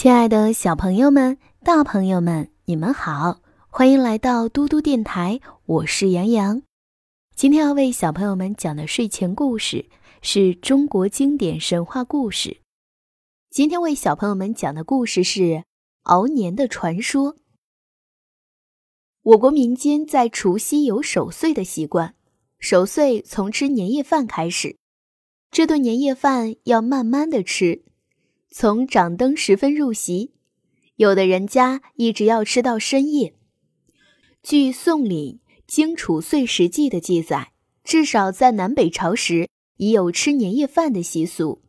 [0.00, 6.62] 亲爱的小朋友们、大朋友们，你们好，欢迎来到嘟嘟电台，我是杨洋。
[7.34, 9.86] 今天要为小朋友们讲的睡前故事
[10.22, 12.58] 是中国经典神话故事。
[13.50, 15.64] 今天为小朋友们讲的故事是
[16.02, 17.34] 熬年的传说。
[19.22, 22.14] 我国民间在除夕有守岁的习惯，
[22.60, 24.76] 守岁从吃年夜饭开始，
[25.50, 27.82] 这顿年夜饭要慢慢的吃。
[28.50, 30.32] 从掌灯时分入席，
[30.96, 33.34] 有的人家一直要吃到深夜。
[34.42, 37.52] 据宋礼《荆楚岁时记》的记载，
[37.84, 41.60] 至少在南北朝时已有吃年夜饭的习俗。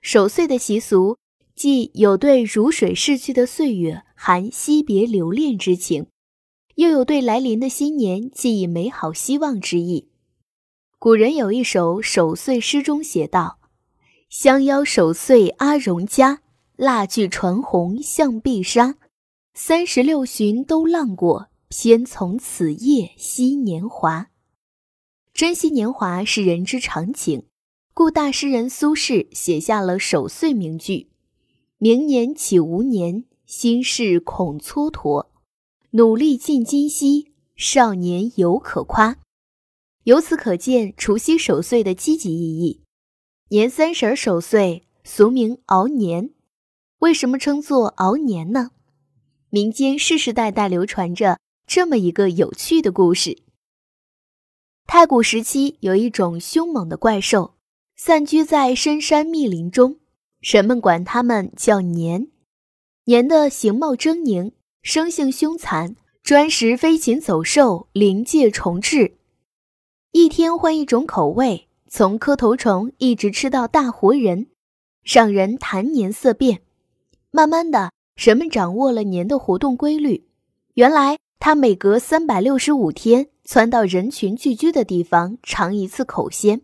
[0.00, 1.18] 守岁的习俗，
[1.54, 6.06] 既有对如水逝去的岁月含惜别留恋之情，
[6.76, 10.08] 又有对来临的新年寄以美好希望之意。
[10.98, 13.59] 古人有一首守岁诗中写道。
[14.30, 16.40] 相邀守岁阿荣家，
[16.76, 18.94] 蜡炬传红向碧纱。
[19.54, 24.30] 三十六旬都浪过，偏从此夜惜年华。
[25.34, 27.46] 珍惜年华是人之常情，
[27.92, 31.08] 故大诗人苏轼写下了守岁名句
[31.78, 35.26] ：“明年岂无年，心事恐蹉跎。
[35.90, 39.16] 努力尽今夕，少年犹可夸。”
[40.04, 42.82] 由此可见除夕守岁的积极意义。
[43.52, 46.30] 年三十守岁，俗名熬年。
[47.00, 48.70] 为什么称作熬年呢？
[49.48, 53.42] 民间世世代代流传着这么一个有趣的故事：
[54.86, 57.56] 太古时期，有一种凶猛的怪兽，
[57.96, 59.98] 散居在深山密林中，
[60.38, 62.28] 人们管它们叫年。
[63.06, 69.14] 年的形貌狰狞，生性凶残，专食飞禽走兽、灵界虫豸，
[70.12, 71.66] 一天换一种口味。
[71.92, 74.46] 从磕头虫一直吃到大活人，
[75.02, 76.62] 让人谈年色变。
[77.32, 80.28] 慢慢的，人们掌握了年的活动规律。
[80.74, 86.62] 原来，它每隔三百六十五天窜到人群聚居的地方尝一次口鲜，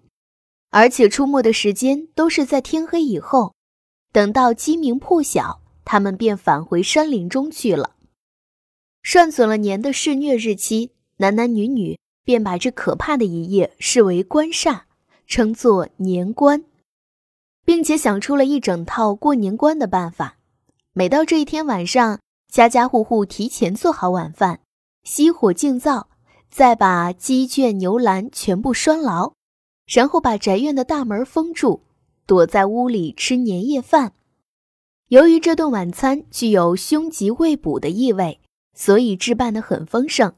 [0.71, 3.53] 而且出没的时间都是在天黑以后。
[4.13, 7.97] 等到鸡鸣破晓，它们便返回山林中去了。
[9.03, 14.83] 算准了年的肆虐日期，男男女女便把这可怕的一夜视为官煞。
[15.27, 16.65] 称作年关，
[17.65, 20.39] 并且想出了一整套过年关的办法。
[20.93, 22.21] 每到这一天晚上，
[22.51, 24.61] 家家户户提前做好晚饭，
[25.05, 26.09] 熄火静灶，
[26.49, 29.33] 再把鸡圈牛栏全部拴牢，
[29.87, 31.83] 然后把宅院的大门封住，
[32.25, 34.13] 躲在屋里吃年夜饭。
[35.09, 38.41] 由于这顿晚餐具有凶吉未卜的意味，
[38.75, 40.33] 所以置办得很丰盛。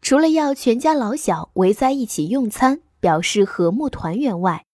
[0.00, 2.80] 除了要全家老小围在一起用餐。
[3.00, 4.64] 表示和睦团圆外，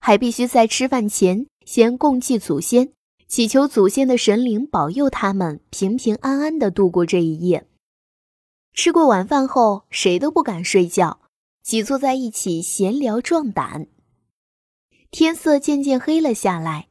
[0.00, 2.92] 还必须在吃饭前先供祭祖先，
[3.26, 7.66] 祈求祖先的神灵保佑他们平平安安地度过这一夜。
[8.72, 11.20] 吃过晚饭后，谁都不敢睡觉，
[11.62, 13.86] 挤坐在一起闲聊壮胆。
[15.10, 16.88] 天色渐渐黑了下来，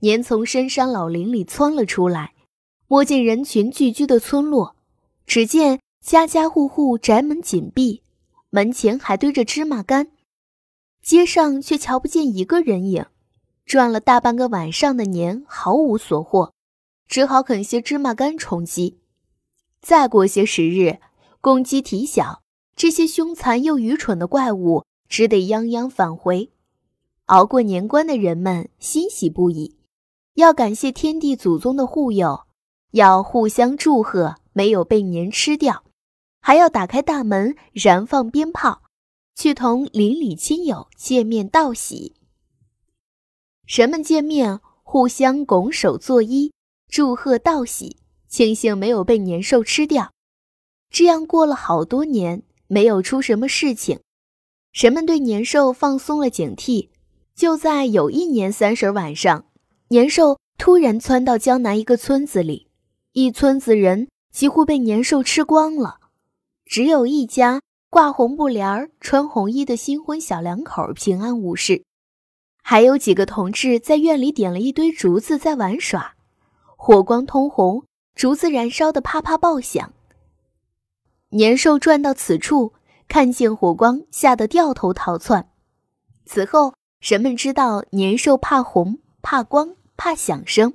[0.00, 2.32] 年从深山老林里窜了出来，
[2.88, 4.76] 摸进人群聚居的村落，
[5.26, 8.02] 只见家家户户宅门紧闭，
[8.48, 10.08] 门前还堆着芝麻干。
[11.06, 13.06] 街上却瞧不见一个人影，
[13.64, 16.52] 转了大半个晚上的年毫无所获，
[17.06, 18.98] 只好啃些芝麻干充饥。
[19.80, 20.98] 再过些时日，
[21.40, 22.42] 公鸡啼晓，
[22.74, 26.50] 这些凶残又愚蠢的怪物只得泱泱返回。
[27.26, 29.76] 熬过年关的人们欣喜不已，
[30.34, 32.40] 要感谢天地祖宗的护佑，
[32.90, 35.84] 要互相祝贺没有被年吃掉，
[36.40, 38.82] 还要打开大门燃放鞭炮。
[39.36, 42.14] 去同邻里亲友见面道喜，
[43.66, 46.50] 人们见面互相拱手作揖，
[46.88, 47.98] 祝贺道喜，
[48.28, 50.10] 庆幸没有被年兽吃掉。
[50.88, 54.00] 这样过了好多年，没有出什么事情，
[54.72, 56.88] 人们对年兽放松了警惕。
[57.34, 59.44] 就在有一年三十晚上，
[59.88, 62.70] 年兽突然窜到江南一个村子里，
[63.12, 66.00] 一村子人几乎被年兽吃光了，
[66.64, 67.60] 只有一家。
[67.88, 71.84] 挂红布帘儿、穿红衣的新婚小两口平安无事，
[72.62, 76.14] 还有几个同志在院里点了一堆竹子在玩耍，
[76.76, 77.84] 火光通红，
[78.14, 79.92] 竹子燃烧的啪啪爆响。
[81.30, 82.74] 年兽转到此处，
[83.08, 85.50] 看见火光，吓得掉头逃窜。
[86.24, 90.74] 此后，人们知道年兽怕红、怕光、怕响声。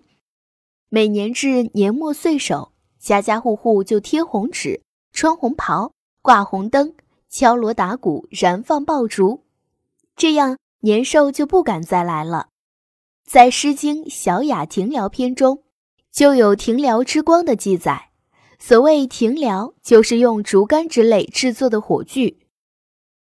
[0.90, 4.82] 每年至年末岁首，家家户户就贴红纸、
[5.12, 6.94] 穿红袍、挂红灯。
[7.34, 9.46] 敲锣打鼓，燃放爆竹，
[10.18, 12.50] 这样年兽就不敢再来了。
[13.26, 15.64] 在《诗经·小雅·庭聊篇》中，
[16.12, 18.10] 就有庭燎之光的记载。
[18.60, 22.38] 所谓庭燎，就是用竹竿之类制作的火炬。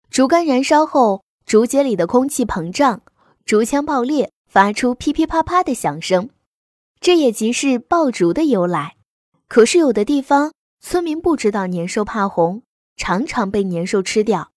[0.09, 3.03] 竹竿燃烧后，竹节里的空气膨胀，
[3.45, 6.29] 竹枪爆裂，发出噼噼啪啪的响声，
[6.99, 8.97] 这也即是爆竹的由来。
[9.47, 10.51] 可是有的地方
[10.81, 12.63] 村民不知道年兽怕红，
[12.95, 14.51] 常常被年兽吃掉。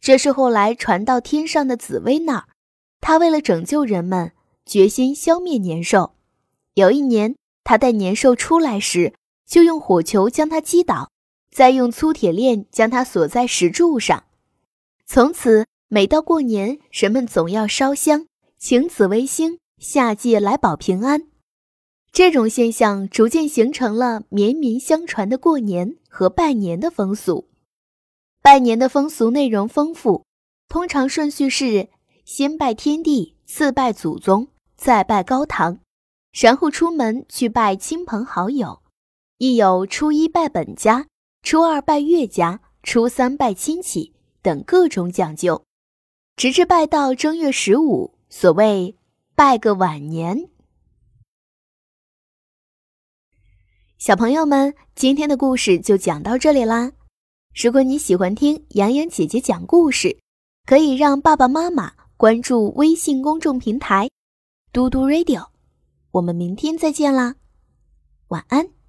[0.00, 2.48] 这是后来传到天上的紫薇那儿，
[3.00, 4.32] 他为了拯救人们，
[4.64, 6.14] 决心消灭年兽。
[6.74, 9.14] 有一年，他带年兽出来时。
[9.50, 11.10] 就用火球将它击倒，
[11.50, 14.22] 再用粗铁链将它锁在石柱上。
[15.06, 18.26] 从此，每到过年，人们总要烧香，
[18.60, 21.24] 请紫微星下界来保平安。
[22.12, 27.49] 这种现象逐渐形成了绵绵相传的过年和拜年的风俗。
[28.42, 30.24] 拜年的风俗内容丰富，
[30.66, 31.90] 通常顺序是
[32.24, 35.78] 先拜天地，次拜祖宗，再拜高堂，
[36.32, 38.82] 然后出门去拜亲朋好友。
[39.36, 41.06] 亦有初一拜本家，
[41.42, 45.62] 初二拜岳家，初三拜亲戚等各种讲究，
[46.36, 48.96] 直至拜到正月十五，所谓
[49.34, 50.48] 拜个晚年。
[53.98, 56.92] 小朋友们，今天的故事就讲到这里啦。
[57.54, 60.16] 如果你喜欢听洋洋姐姐讲故事，
[60.66, 64.08] 可以让爸爸妈妈关注微信公众平台
[64.72, 65.46] “嘟嘟 radio”。
[66.12, 67.34] 我们明天再见啦，
[68.28, 68.79] 晚安。